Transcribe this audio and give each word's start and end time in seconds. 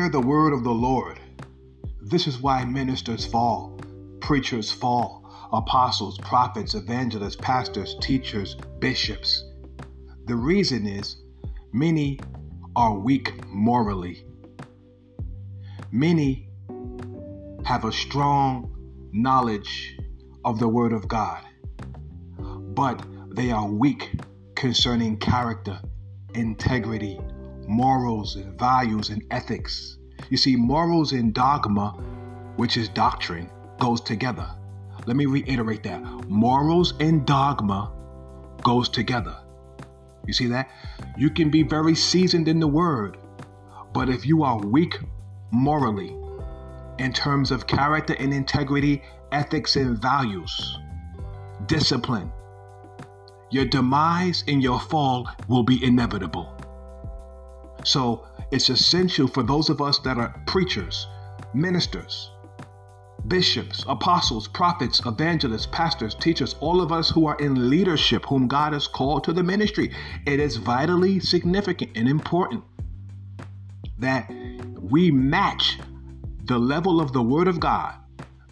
hear 0.00 0.08
the 0.08 0.18
word 0.18 0.54
of 0.54 0.64
the 0.64 0.72
Lord. 0.72 1.20
This 2.00 2.26
is 2.26 2.40
why 2.40 2.64
ministers 2.64 3.26
fall, 3.26 3.78
preachers 4.20 4.72
fall, 4.72 5.30
apostles, 5.52 6.16
prophets, 6.16 6.74
evangelists, 6.74 7.36
pastors, 7.36 7.96
teachers, 8.00 8.56
bishops. 8.78 9.44
The 10.24 10.36
reason 10.36 10.86
is 10.86 11.16
many 11.74 12.18
are 12.74 12.96
weak 12.96 13.46
morally. 13.48 14.24
Many 15.92 16.48
have 17.66 17.84
a 17.84 17.92
strong 17.92 18.74
knowledge 19.12 19.98
of 20.46 20.58
the 20.58 20.68
Word 20.68 20.94
of 20.94 21.08
God, 21.08 21.44
but 22.38 23.04
they 23.34 23.50
are 23.50 23.68
weak 23.68 24.12
concerning 24.54 25.18
character, 25.18 25.78
integrity, 26.32 27.20
morals, 27.66 28.36
and 28.36 28.58
values 28.58 29.10
and 29.10 29.22
ethics. 29.30 29.98
You 30.28 30.36
see, 30.36 30.56
morals 30.56 31.12
and 31.12 31.32
dogma, 31.32 31.90
which 32.56 32.76
is 32.76 32.88
doctrine, 32.88 33.50
goes 33.78 34.00
together. 34.00 34.48
Let 35.06 35.16
me 35.16 35.26
reiterate 35.26 35.82
that. 35.84 36.02
Morals 36.28 36.94
and 37.00 37.26
dogma 37.26 37.92
goes 38.62 38.88
together. 38.88 39.36
You 40.26 40.32
see 40.32 40.46
that? 40.48 40.70
You 41.16 41.30
can 41.30 41.50
be 41.50 41.62
very 41.62 41.94
seasoned 41.94 42.48
in 42.48 42.60
the 42.60 42.68
word, 42.68 43.16
but 43.92 44.08
if 44.08 44.26
you 44.26 44.42
are 44.42 44.58
weak 44.58 44.98
morally, 45.50 46.14
in 46.98 47.12
terms 47.12 47.50
of 47.50 47.66
character 47.66 48.14
and 48.18 48.32
integrity, 48.34 49.02
ethics 49.32 49.76
and 49.76 50.00
values, 50.00 50.78
discipline, 51.66 52.30
your 53.50 53.64
demise 53.64 54.44
and 54.46 54.62
your 54.62 54.78
fall 54.78 55.28
will 55.48 55.62
be 55.62 55.82
inevitable. 55.82 56.54
So 57.84 58.26
it's 58.50 58.68
essential 58.68 59.28
for 59.28 59.42
those 59.42 59.70
of 59.70 59.80
us 59.80 59.98
that 60.00 60.18
are 60.18 60.42
preachers, 60.46 61.06
ministers, 61.54 62.30
bishops, 63.28 63.84
apostles, 63.86 64.48
prophets, 64.48 65.00
evangelists, 65.04 65.66
pastors, 65.66 66.14
teachers, 66.14 66.54
all 66.60 66.80
of 66.80 66.92
us 66.92 67.10
who 67.10 67.26
are 67.26 67.36
in 67.38 67.70
leadership, 67.70 68.24
whom 68.26 68.48
God 68.48 68.72
has 68.72 68.86
called 68.86 69.24
to 69.24 69.32
the 69.32 69.42
ministry. 69.42 69.92
It 70.26 70.40
is 70.40 70.56
vitally 70.56 71.20
significant 71.20 71.92
and 71.96 72.08
important 72.08 72.64
that 73.98 74.30
we 74.80 75.10
match 75.10 75.78
the 76.44 76.58
level 76.58 77.00
of 77.00 77.12
the 77.12 77.22
Word 77.22 77.48
of 77.48 77.60
God, 77.60 77.94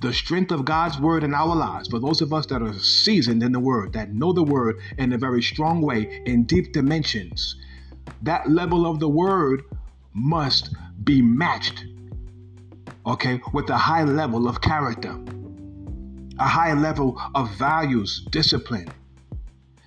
the 0.01 0.13
strength 0.13 0.53
of 0.53 0.65
God's 0.65 1.01
Word 1.01 1.25
in 1.25 1.35
our 1.35 1.57
lives. 1.57 1.89
For 1.89 1.99
those 1.99 2.21
of 2.21 2.33
us 2.33 2.47
that 2.47 2.63
are 2.63 2.79
seasoned 2.79 3.43
in 3.43 3.53
the 3.53 3.61
Word, 3.61 3.95
that 3.95 4.13
know 4.13 4.33
the 4.33 4.45
Word 4.45 4.77
in 4.99 5.13
a 5.13 5.19
very 5.19 5.43
strong 5.43 5.81
way, 5.81 6.23
in 6.27 6.45
deep 6.45 6.73
dimensions, 6.73 7.57
that 8.23 8.49
level 8.51 8.87
of 8.87 9.01
the 9.01 9.09
Word 9.09 9.63
must 10.13 10.75
be 11.05 11.23
matched 11.23 11.85
okay, 13.09 13.41
with 13.55 13.71
a 13.71 13.77
high 13.77 14.05
level 14.05 14.47
of 14.47 14.61
character, 14.61 15.19
a 16.39 16.47
high 16.47 16.75
level 16.75 17.21
of 17.35 17.51
values, 17.57 18.27
discipline, 18.31 18.89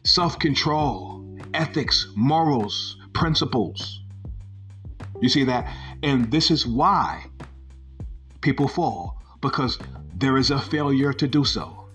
self 0.04 0.40
control, 0.40 1.24
ethics, 1.54 2.08
morals, 2.16 2.98
principles. 3.14 4.02
You 5.22 5.30
see 5.30 5.44
that? 5.44 5.72
And 6.02 6.32
this 6.32 6.50
is 6.50 6.66
why 6.66 7.26
people 8.42 8.68
fall, 8.68 9.22
because 9.40 9.78
there 10.16 10.38
is 10.38 10.50
a 10.50 10.60
failure 10.60 11.14
to 11.14 11.28
do 11.28 11.46
so. 11.46 11.86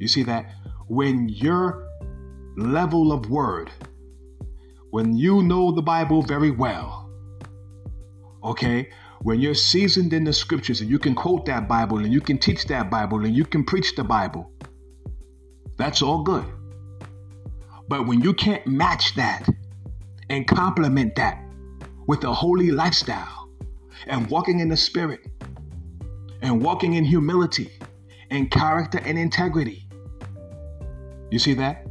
You 0.00 0.08
see 0.08 0.24
that? 0.24 0.52
When 0.88 1.28
your 1.28 1.86
level 2.56 3.12
of 3.12 3.30
word, 3.30 3.70
when 4.92 5.16
you 5.16 5.42
know 5.42 5.72
the 5.72 5.80
Bible 5.80 6.20
very 6.20 6.50
well, 6.50 7.08
okay, 8.44 8.90
when 9.22 9.40
you're 9.40 9.54
seasoned 9.54 10.12
in 10.12 10.22
the 10.22 10.34
scriptures 10.34 10.82
and 10.82 10.90
you 10.90 10.98
can 10.98 11.14
quote 11.14 11.46
that 11.46 11.66
Bible 11.66 12.00
and 12.00 12.12
you 12.12 12.20
can 12.20 12.36
teach 12.36 12.66
that 12.66 12.90
Bible 12.90 13.24
and 13.24 13.34
you 13.34 13.46
can 13.46 13.64
preach 13.64 13.94
the 13.96 14.04
Bible, 14.04 14.52
that's 15.78 16.02
all 16.02 16.22
good. 16.22 16.44
But 17.88 18.06
when 18.06 18.20
you 18.20 18.34
can't 18.34 18.66
match 18.66 19.14
that 19.14 19.48
and 20.28 20.46
complement 20.46 21.14
that 21.14 21.42
with 22.06 22.22
a 22.24 22.34
holy 22.34 22.70
lifestyle 22.70 23.48
and 24.06 24.28
walking 24.28 24.60
in 24.60 24.68
the 24.68 24.76
Spirit 24.76 25.20
and 26.42 26.62
walking 26.62 26.94
in 26.94 27.04
humility 27.06 27.70
and 28.28 28.50
character 28.50 29.00
and 29.06 29.18
integrity, 29.18 29.88
you 31.30 31.38
see 31.38 31.54
that? 31.54 31.86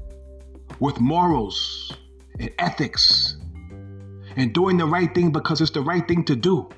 With 0.80 1.00
morals 1.00 1.94
and 2.42 2.52
ethics 2.60 3.38
and 4.36 4.54
doing 4.54 4.78
the 4.78 4.86
right 4.86 5.14
thing 5.16 5.32
because 5.32 5.62
it's 5.62 5.72
the 5.72 5.82
right 5.82 6.08
thing 6.08 6.26
to 6.26 6.36
do 6.36 6.70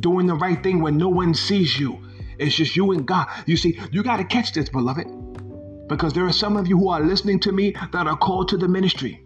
doing 0.00 0.26
the 0.26 0.34
right 0.34 0.62
thing 0.62 0.80
when 0.80 0.96
no 0.96 1.08
one 1.08 1.34
sees 1.34 1.78
you. 1.78 1.98
It's 2.38 2.54
just 2.54 2.76
you 2.76 2.92
and 2.92 3.06
God. 3.06 3.28
You 3.46 3.56
see, 3.56 3.78
you 3.90 4.02
got 4.02 4.18
to 4.18 4.24
catch 4.24 4.52
this, 4.52 4.68
beloved, 4.68 5.06
because 5.88 6.12
there 6.12 6.26
are 6.26 6.32
some 6.32 6.56
of 6.56 6.66
you 6.66 6.78
who 6.78 6.88
are 6.88 7.00
listening 7.00 7.40
to 7.40 7.52
me 7.52 7.74
that 7.92 8.06
are 8.06 8.16
called 8.16 8.48
to 8.48 8.56
the 8.56 8.68
ministry. 8.68 9.22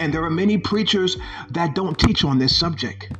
And 0.00 0.12
there 0.12 0.24
are 0.24 0.30
many 0.30 0.58
preachers 0.58 1.16
that 1.50 1.74
don't 1.74 1.98
teach 1.98 2.24
on 2.24 2.38
this 2.38 2.56
subject. 2.56 3.12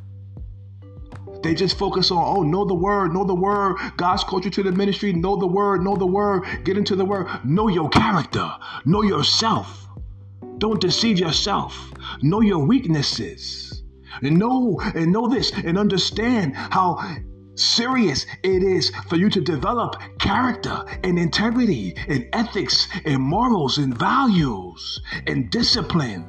They 1.41 1.53
just 1.53 1.77
focus 1.77 2.09
on, 2.09 2.23
oh, 2.23 2.43
know 2.43 2.63
the 2.63 2.73
word, 2.73 3.13
know 3.13 3.25
the 3.25 3.35
word. 3.35 3.75
God's 3.97 4.23
called 4.23 4.45
you 4.45 4.51
to 4.51 4.63
the 4.63 4.71
ministry, 4.71 5.11
know 5.11 5.35
the 5.35 5.47
word, 5.47 5.83
know 5.83 5.95
the 5.95 6.05
word, 6.05 6.45
get 6.63 6.77
into 6.77 6.95
the 6.95 7.03
word. 7.03 7.27
Know 7.43 7.67
your 7.67 7.89
character, 7.89 8.49
know 8.85 9.01
yourself. 9.01 9.82
Don't 10.63 10.79
deceive 10.79 11.19
yourself. 11.19 11.91
Know 12.21 12.39
your 12.39 12.65
weaknesses. 12.65 13.83
And 14.21 14.39
know 14.39 14.79
and 14.95 15.11
know 15.11 15.27
this 15.27 15.51
and 15.51 15.77
understand 15.77 16.55
how 16.55 17.17
serious 17.55 18.25
it 18.43 18.63
is 18.63 18.89
for 19.09 19.17
you 19.17 19.29
to 19.31 19.41
develop 19.41 19.97
character 20.19 20.85
and 21.03 21.19
integrity 21.19 21.95
and 22.07 22.29
ethics 22.31 22.87
and 23.03 23.21
morals 23.21 23.77
and 23.77 23.93
values 23.97 25.01
and 25.27 25.49
discipline. 25.49 26.25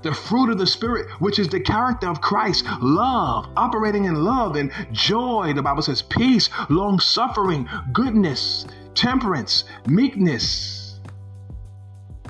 The 0.00 0.14
fruit 0.14 0.48
of 0.48 0.56
the 0.56 0.66
Spirit, 0.66 1.06
which 1.18 1.38
is 1.38 1.48
the 1.48 1.60
character 1.60 2.08
of 2.08 2.22
Christ, 2.22 2.64
love, 2.80 3.50
operating 3.54 4.06
in 4.06 4.14
love 4.14 4.56
and 4.56 4.72
joy. 4.92 5.52
The 5.52 5.60
Bible 5.60 5.82
says 5.82 6.00
peace, 6.00 6.48
long 6.70 7.00
suffering, 7.00 7.68
goodness, 7.92 8.64
temperance, 8.94 9.64
meekness, 9.86 10.85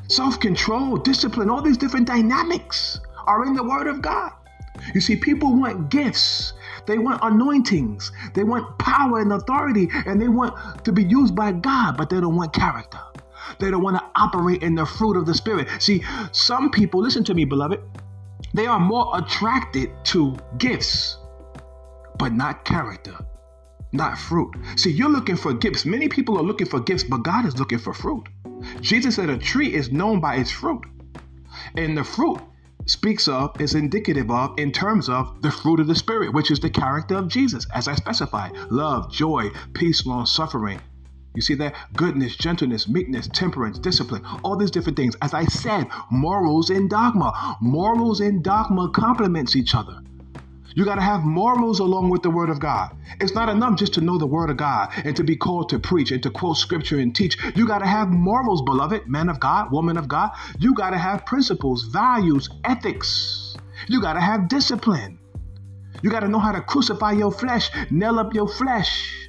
self 0.09 0.41
control, 0.41 0.97
discipline, 0.97 1.51
all 1.51 1.63
these 1.63 1.77
different 1.77 2.07
dynamics 2.07 3.01
are 3.27 3.45
in 3.45 3.55
the 3.55 3.63
Word 3.63 3.87
of 3.87 4.03
God. 4.03 4.33
You 4.95 5.01
see, 5.01 5.17
people 5.17 5.55
want 5.55 5.91
gifts. 5.91 6.53
They 6.87 6.99
want 6.99 7.21
anointings. 7.23 8.13
They 8.35 8.45
want 8.45 8.79
power 8.79 9.21
and 9.21 9.33
authority, 9.33 9.89
and 10.07 10.21
they 10.21 10.29
want 10.29 10.85
to 10.85 10.93
be 10.93 11.05
used 11.05 11.35
by 11.35 11.53
God, 11.53 11.97
but 11.97 12.11
they 12.11 12.21
don't 12.21 12.37
want 12.37 12.53
character. 12.53 13.01
They 13.59 13.71
don't 13.71 13.83
want 13.83 13.97
to 13.97 14.05
operate 14.17 14.63
in 14.63 14.75
the 14.75 14.87
fruit 14.87 15.17
of 15.17 15.27
the 15.27 15.35
Spirit. 15.35 15.69
See, 15.81 16.05
some 16.33 16.71
people, 16.71 17.01
listen 17.01 17.25
to 17.25 17.35
me, 17.35 17.45
beloved, 17.45 17.81
they 18.55 18.67
are 18.67 18.81
more 18.81 19.19
attracted 19.19 19.91
to 20.07 20.37
gifts, 20.59 21.19
but 22.19 22.33
not 22.33 22.65
character, 22.65 23.17
not 23.93 24.19
fruit. 24.19 24.55
See, 24.77 24.91
you're 24.91 25.11
looking 25.11 25.37
for 25.37 25.53
gifts. 25.53 25.85
Many 25.85 26.09
people 26.09 26.39
are 26.39 26.43
looking 26.43 26.67
for 26.67 26.81
gifts, 26.81 27.05
but 27.05 27.19
God 27.19 27.47
is 27.47 27.59
looking 27.59 27.79
for 27.79 27.93
fruit. 27.93 28.27
Jesus 28.81 29.17
said 29.17 29.31
a 29.31 29.39
tree 29.39 29.75
is 29.75 29.93
known 29.93 30.21
by 30.21 30.37
its 30.37 30.51
fruit. 30.51 30.85
And 31.77 31.97
the 31.97 32.05
fruit 32.05 32.41
speaks 32.87 33.29
of, 33.29 33.61
is 33.61 33.75
indicative 33.75 34.31
of, 34.31 34.59
in 34.59 34.73
terms 34.73 35.09
of 35.09 35.43
the 35.43 35.51
fruit 35.51 35.81
of 35.81 35.87
the 35.87 35.95
Spirit, 35.95 36.33
which 36.33 36.51
is 36.51 36.61
the 36.61 36.71
character 36.71 37.17
of 37.17 37.29
Jesus, 37.29 37.67
as 37.75 37.89
I 37.89 37.95
specified 37.95 38.53
love, 38.71 39.11
joy, 39.13 39.51
peace, 39.75 40.07
long 40.07 40.27
suffering. 40.27 40.81
You 41.35 41.43
see 41.43 41.55
that? 41.57 41.75
Goodness, 41.95 42.37
gentleness, 42.37 42.89
meekness, 42.89 43.29
temperance, 43.29 43.79
discipline, 43.79 44.25
all 44.43 44.57
these 44.57 44.71
different 44.71 44.97
things. 44.97 45.17
As 45.21 45.35
I 45.35 45.45
said, 45.45 45.89
morals 46.11 46.71
and 46.71 46.89
dogma. 46.89 47.59
Morals 47.61 48.21
and 48.21 48.43
dogma 48.43 48.89
complements 48.91 49.55
each 49.55 49.75
other. 49.75 49.99
You 50.77 50.85
got 50.85 50.97
to 50.97 51.01
have 51.01 51.25
morals 51.25 51.81
along 51.81 52.11
with 52.11 52.23
the 52.23 52.29
Word 52.29 52.51
of 52.51 52.61
God. 52.61 52.95
It's 53.19 53.33
not 53.33 53.49
enough 53.49 53.79
just 53.79 53.95
to 53.95 54.03
know 54.03 54.19
the 54.19 54.27
Word 54.27 54.51
of 54.51 54.59
God 54.59 54.91
and 55.07 55.17
to 55.17 55.25
be 55.25 55.35
called 55.35 55.71
to 55.71 55.79
preach 55.79 56.11
and 56.11 56.23
to 56.23 56.31
quote 56.31 56.59
Scripture 56.59 56.99
and 56.99 57.17
teach. 57.17 57.39
You 57.55 57.67
got 57.67 57.79
to 57.79 57.87
have 57.87 58.11
morals, 58.11 58.61
beloved, 58.61 59.09
man 59.09 59.31
of 59.31 59.41
God, 59.41 59.73
woman 59.73 59.97
of 59.97 60.07
God. 60.07 60.33
You 60.59 60.75
got 60.75 60.91
to 60.91 60.99
have 60.99 61.25
principles, 61.25 61.85
values, 61.85 62.51
ethics. 62.63 63.57
You 63.89 64.03
got 64.03 64.13
to 64.13 64.21
have 64.21 64.49
discipline. 64.49 65.19
You 66.03 66.11
got 66.11 66.21
to 66.21 66.29
know 66.29 66.41
how 66.41 66.53
to 66.53 66.61
crucify 66.61 67.13
your 67.13 67.33
flesh, 67.33 67.71
nail 67.91 68.19
up 68.19 68.35
your 68.35 68.47
flesh. 68.47 69.26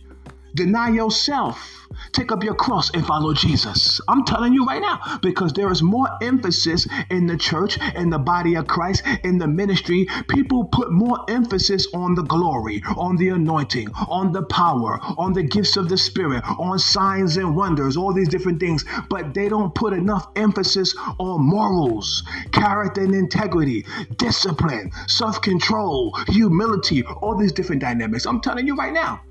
Deny 0.55 0.89
yourself. 0.89 1.87
Take 2.11 2.31
up 2.31 2.43
your 2.43 2.55
cross 2.55 2.89
and 2.91 3.05
follow 3.05 3.33
Jesus. 3.33 4.01
I'm 4.07 4.23
telling 4.25 4.53
you 4.53 4.65
right 4.65 4.81
now, 4.81 5.19
because 5.21 5.53
there 5.53 5.71
is 5.71 5.81
more 5.81 6.07
emphasis 6.21 6.87
in 7.09 7.27
the 7.27 7.37
church, 7.37 7.77
in 7.95 8.09
the 8.09 8.19
body 8.19 8.55
of 8.55 8.67
Christ, 8.67 9.03
in 9.23 9.37
the 9.37 9.47
ministry. 9.47 10.07
People 10.27 10.65
put 10.65 10.91
more 10.91 11.25
emphasis 11.29 11.87
on 11.93 12.15
the 12.15 12.23
glory, 12.23 12.81
on 12.95 13.17
the 13.17 13.29
anointing, 13.29 13.89
on 14.07 14.31
the 14.31 14.43
power, 14.43 14.99
on 15.17 15.33
the 15.33 15.43
gifts 15.43 15.77
of 15.77 15.89
the 15.89 15.97
Spirit, 15.97 16.43
on 16.59 16.79
signs 16.79 17.37
and 17.37 17.55
wonders, 17.55 17.97
all 17.97 18.13
these 18.13 18.29
different 18.29 18.59
things, 18.59 18.85
but 19.09 19.33
they 19.33 19.49
don't 19.49 19.73
put 19.75 19.93
enough 19.93 20.27
emphasis 20.35 20.95
on 21.19 21.41
morals, 21.41 22.23
character 22.51 23.01
and 23.01 23.15
integrity, 23.15 23.85
discipline, 24.17 24.91
self 25.07 25.41
control, 25.41 26.13
humility, 26.27 27.03
all 27.03 27.35
these 27.35 27.51
different 27.51 27.81
dynamics. 27.81 28.25
I'm 28.25 28.41
telling 28.41 28.67
you 28.67 28.75
right 28.75 28.93
now. 28.93 29.21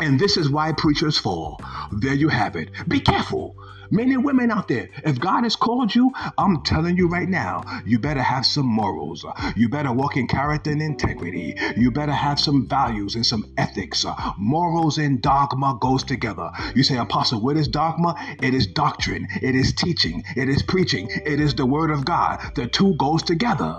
And 0.00 0.18
this 0.18 0.36
is 0.36 0.50
why 0.50 0.72
preachers 0.72 1.18
fall. 1.18 1.60
There 1.92 2.14
you 2.14 2.28
have 2.28 2.56
it. 2.56 2.70
Be 2.88 3.00
careful. 3.00 3.56
Men 3.92 4.12
and 4.12 4.24
women 4.24 4.52
out 4.52 4.68
there, 4.68 4.88
if 5.04 5.18
God 5.18 5.42
has 5.42 5.56
called 5.56 5.92
you, 5.92 6.12
I'm 6.38 6.62
telling 6.62 6.96
you 6.96 7.08
right 7.08 7.28
now, 7.28 7.64
you 7.84 7.98
better 7.98 8.22
have 8.22 8.46
some 8.46 8.66
morals. 8.66 9.26
You 9.56 9.68
better 9.68 9.92
walk 9.92 10.16
in 10.16 10.28
character 10.28 10.70
and 10.70 10.80
integrity. 10.80 11.56
You 11.76 11.90
better 11.90 12.12
have 12.12 12.38
some 12.38 12.68
values 12.68 13.16
and 13.16 13.26
some 13.26 13.52
ethics. 13.58 14.06
Morals 14.38 14.98
and 14.98 15.20
dogma 15.20 15.76
goes 15.80 16.04
together. 16.04 16.52
You 16.76 16.84
say, 16.84 16.98
Apostle, 16.98 17.40
what 17.40 17.56
is 17.56 17.66
dogma? 17.66 18.14
It 18.40 18.54
is 18.54 18.68
doctrine. 18.68 19.26
It 19.42 19.56
is 19.56 19.72
teaching. 19.72 20.22
It 20.36 20.48
is 20.48 20.62
preaching. 20.62 21.08
It 21.10 21.40
is 21.40 21.56
the 21.56 21.66
word 21.66 21.90
of 21.90 22.04
God. 22.04 22.38
The 22.54 22.68
two 22.68 22.94
goes 22.96 23.24
together. 23.24 23.76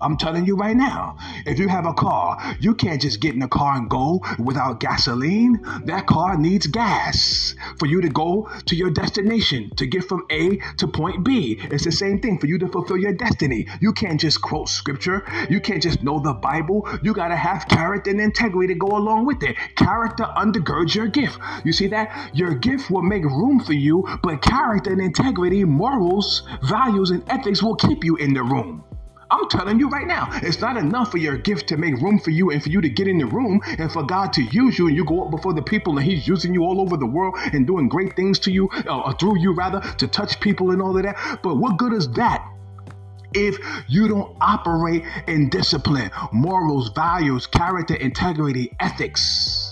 I'm 0.00 0.16
telling 0.16 0.46
you 0.46 0.56
right 0.56 0.76
now, 0.76 1.16
if 1.44 1.58
you 1.58 1.68
have 1.68 1.86
a 1.86 1.92
car, 1.92 2.56
you 2.60 2.74
can't 2.74 3.00
just 3.00 3.20
get 3.20 3.34
in 3.34 3.42
a 3.42 3.48
car 3.48 3.76
and 3.76 3.90
go 3.90 4.20
without 4.38 4.80
gasoline. 4.80 5.60
That 5.84 6.06
car 6.06 6.38
needs 6.38 6.66
gas 6.66 7.54
for 7.78 7.86
you 7.86 8.00
to 8.02 8.08
go 8.08 8.48
to 8.66 8.76
your 8.76 8.90
destination, 8.90 9.70
to 9.76 9.86
get 9.86 10.04
from 10.04 10.24
A 10.30 10.58
to 10.76 10.86
point 10.86 11.24
B. 11.24 11.58
It's 11.60 11.84
the 11.84 11.92
same 11.92 12.20
thing 12.20 12.38
for 12.38 12.46
you 12.46 12.58
to 12.58 12.68
fulfill 12.68 12.96
your 12.96 13.12
destiny. 13.12 13.66
You 13.80 13.92
can't 13.92 14.20
just 14.20 14.40
quote 14.40 14.68
scripture. 14.68 15.24
You 15.50 15.60
can't 15.60 15.82
just 15.82 16.02
know 16.02 16.20
the 16.20 16.34
Bible. 16.34 16.88
You 17.02 17.12
got 17.12 17.28
to 17.28 17.36
have 17.36 17.66
character 17.68 18.10
and 18.10 18.20
integrity 18.20 18.74
to 18.74 18.78
go 18.78 18.96
along 18.96 19.26
with 19.26 19.42
it. 19.42 19.56
Character 19.74 20.24
undergirds 20.36 20.94
your 20.94 21.08
gift. 21.08 21.38
You 21.64 21.72
see 21.72 21.88
that? 21.88 22.30
Your 22.34 22.54
gift 22.54 22.90
will 22.90 23.02
make 23.02 23.24
room 23.24 23.60
for 23.60 23.72
you, 23.72 24.06
but 24.22 24.42
character 24.42 24.92
and 24.92 25.00
integrity, 25.00 25.64
morals, 25.64 26.42
values, 26.62 27.10
and 27.10 27.24
ethics 27.28 27.62
will 27.62 27.76
keep 27.76 28.04
you 28.04 28.16
in 28.16 28.34
the 28.34 28.42
room. 28.42 28.84
I'm 29.30 29.48
telling 29.48 29.78
you 29.78 29.88
right 29.88 30.06
now, 30.06 30.28
it's 30.42 30.60
not 30.60 30.76
enough 30.76 31.10
for 31.10 31.18
your 31.18 31.36
gift 31.36 31.68
to 31.68 31.76
make 31.76 32.00
room 32.00 32.18
for 32.18 32.30
you 32.30 32.50
and 32.50 32.62
for 32.62 32.70
you 32.70 32.80
to 32.80 32.88
get 32.88 33.06
in 33.06 33.18
the 33.18 33.26
room 33.26 33.60
and 33.78 33.92
for 33.92 34.02
God 34.02 34.32
to 34.34 34.42
use 34.42 34.78
you 34.78 34.86
and 34.86 34.96
you 34.96 35.04
go 35.04 35.24
up 35.24 35.30
before 35.30 35.52
the 35.52 35.62
people 35.62 35.98
and 35.98 36.06
He's 36.06 36.26
using 36.26 36.54
you 36.54 36.62
all 36.64 36.80
over 36.80 36.96
the 36.96 37.06
world 37.06 37.34
and 37.52 37.66
doing 37.66 37.88
great 37.88 38.16
things 38.16 38.38
to 38.40 38.50
you, 38.50 38.70
uh, 38.86 39.00
or 39.00 39.12
through 39.14 39.38
you 39.38 39.52
rather, 39.52 39.80
to 39.98 40.08
touch 40.08 40.40
people 40.40 40.70
and 40.70 40.80
all 40.80 40.96
of 40.96 41.02
that. 41.02 41.40
But 41.42 41.56
what 41.56 41.76
good 41.76 41.92
is 41.92 42.08
that? 42.12 42.46
If 43.34 43.58
you 43.88 44.08
don't 44.08 44.34
operate 44.40 45.04
in 45.26 45.50
discipline, 45.50 46.10
morals, 46.32 46.88
values, 46.94 47.46
character, 47.46 47.94
integrity, 47.94 48.74
ethics. 48.80 49.67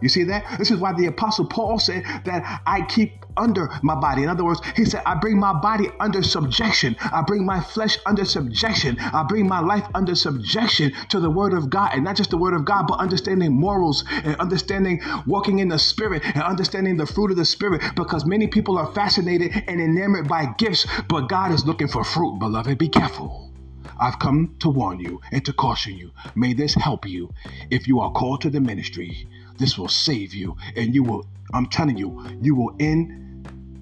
You 0.00 0.08
see 0.08 0.24
that? 0.24 0.58
This 0.58 0.70
is 0.70 0.78
why 0.78 0.92
the 0.92 1.06
Apostle 1.06 1.46
Paul 1.46 1.78
said 1.78 2.04
that 2.24 2.62
I 2.66 2.82
keep 2.82 3.24
under 3.36 3.68
my 3.82 3.94
body. 3.94 4.22
In 4.22 4.28
other 4.28 4.44
words, 4.44 4.60
he 4.76 4.84
said, 4.84 5.02
I 5.04 5.14
bring 5.14 5.38
my 5.38 5.52
body 5.52 5.88
under 6.00 6.22
subjection. 6.22 6.96
I 7.00 7.22
bring 7.22 7.44
my 7.44 7.60
flesh 7.60 7.98
under 8.06 8.24
subjection. 8.24 8.98
I 8.98 9.24
bring 9.28 9.46
my 9.46 9.60
life 9.60 9.86
under 9.94 10.14
subjection 10.14 10.92
to 11.10 11.20
the 11.20 11.30
word 11.30 11.52
of 11.52 11.70
God. 11.70 11.90
And 11.94 12.04
not 12.04 12.16
just 12.16 12.30
the 12.30 12.38
word 12.38 12.54
of 12.54 12.64
God, 12.64 12.86
but 12.88 12.98
understanding 12.98 13.52
morals 13.52 14.04
and 14.10 14.36
understanding 14.36 15.00
walking 15.26 15.58
in 15.58 15.68
the 15.68 15.78
spirit 15.78 16.24
and 16.24 16.42
understanding 16.42 16.96
the 16.96 17.06
fruit 17.06 17.30
of 17.30 17.36
the 17.36 17.44
spirit. 17.44 17.82
Because 17.94 18.24
many 18.24 18.46
people 18.46 18.78
are 18.78 18.92
fascinated 18.92 19.52
and 19.66 19.80
enamored 19.80 20.28
by 20.28 20.54
gifts, 20.58 20.86
but 21.08 21.28
God 21.28 21.52
is 21.52 21.66
looking 21.66 21.88
for 21.88 22.04
fruit, 22.04 22.38
beloved. 22.38 22.78
Be 22.78 22.88
careful. 22.88 23.55
I've 23.98 24.18
come 24.18 24.56
to 24.60 24.68
warn 24.68 25.00
you 25.00 25.20
and 25.32 25.44
to 25.44 25.52
caution 25.52 25.96
you. 25.96 26.12
May 26.34 26.54
this 26.54 26.74
help 26.74 27.06
you 27.06 27.32
if 27.70 27.88
you 27.88 28.00
are 28.00 28.12
called 28.12 28.42
to 28.42 28.50
the 28.50 28.60
ministry. 28.60 29.28
This 29.58 29.78
will 29.78 29.88
save 29.88 30.34
you, 30.34 30.56
and 30.76 30.94
you 30.94 31.02
will, 31.02 31.26
I'm 31.54 31.66
telling 31.66 31.96
you, 31.96 32.22
you 32.42 32.54
will 32.54 32.76
end 32.78 33.26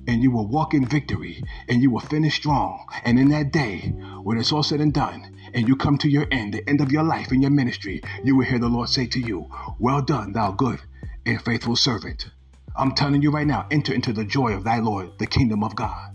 and 0.07 0.23
you 0.23 0.31
will 0.31 0.47
walk 0.47 0.75
in 0.75 0.87
victory 0.87 1.43
and 1.69 1.83
you 1.83 1.91
will 1.91 2.01
finish 2.01 2.37
strong. 2.37 2.87
And 3.05 3.19
in 3.19 3.29
that 3.31 3.53
day, 3.53 3.89
when 4.23 4.39
it's 4.39 4.53
all 4.53 4.63
said 4.63 4.81
and 4.81 4.93
done, 4.93 5.37
and 5.55 5.67
you 5.67 5.77
come 5.77 5.99
to 5.99 6.09
your 6.09 6.27
end, 6.31 6.55
the 6.55 6.69
end 6.69 6.81
of 6.81 6.93
your 6.93 7.05
life 7.05 7.33
in 7.33 7.41
your 7.43 7.51
ministry, 7.51 8.03
you 8.23 8.37
will 8.37 8.45
hear 8.45 8.59
the 8.59 8.69
Lord 8.69 8.89
say 8.89 9.07
to 9.07 9.21
you, 9.21 9.49
Well 9.79 10.03
done, 10.03 10.33
thou 10.33 10.51
good 10.53 10.81
and 11.27 11.41
faithful 11.41 11.77
servant. 11.77 12.31
I'm 12.77 12.93
telling 12.93 13.23
you 13.23 13.31
right 13.31 13.47
now, 13.47 13.67
enter 13.71 13.95
into 13.95 14.13
the 14.13 14.25
joy 14.25 14.53
of 14.53 14.65
thy 14.65 14.79
Lord, 14.81 15.13
the 15.19 15.27
kingdom 15.27 15.63
of 15.63 15.77
God. 15.77 16.11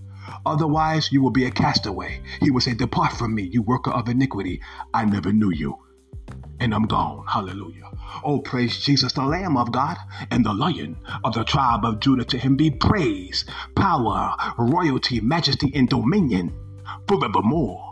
Otherwise, 0.46 1.12
you 1.12 1.22
will 1.22 1.32
be 1.32 1.46
a 1.46 1.52
castaway. 1.52 2.22
He 2.42 2.52
will 2.52 2.62
say, 2.62 2.74
Depart 2.74 3.14
from 3.14 3.36
me, 3.36 3.44
you 3.44 3.62
worker 3.62 3.92
of 3.92 4.10
iniquity. 4.10 4.62
I 4.94 5.06
never 5.06 5.32
knew 5.32 5.52
you. 5.52 5.78
And 6.60 6.74
I'm 6.74 6.84
gone. 6.84 7.26
Hallelujah. 7.28 7.90
Oh, 8.24 8.40
praise 8.40 8.80
Jesus, 8.80 9.14
the 9.14 9.24
Lamb 9.24 9.56
of 9.58 9.72
God 9.72 9.98
and 10.32 10.46
the 10.46 10.54
Lion 10.54 10.98
of 11.24 11.34
the 11.34 11.44
tribe 11.44 11.86
of 11.86 12.00
Judah. 12.00 12.26
To 12.26 12.38
him 12.38 12.56
be 12.56 12.70
praise, 12.70 13.46
power, 13.76 14.36
royalty, 14.58 15.22
majesty, 15.22 15.72
and 15.74 15.88
dominion 15.88 16.54
forevermore. 17.08 17.89